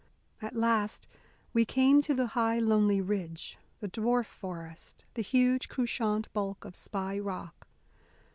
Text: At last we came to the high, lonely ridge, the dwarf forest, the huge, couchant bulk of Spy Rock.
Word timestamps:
At 0.41 0.55
last 0.55 1.07
we 1.53 1.63
came 1.63 2.01
to 2.01 2.15
the 2.15 2.25
high, 2.33 2.57
lonely 2.57 2.99
ridge, 3.01 3.59
the 3.81 3.87
dwarf 3.87 4.25
forest, 4.25 5.05
the 5.13 5.21
huge, 5.21 5.69
couchant 5.69 6.27
bulk 6.33 6.65
of 6.65 6.75
Spy 6.75 7.19
Rock. 7.19 7.67